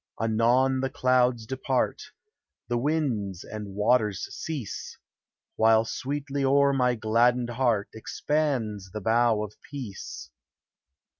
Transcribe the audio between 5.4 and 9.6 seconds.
While sweetly o'er my gladdened heart Expands the bow of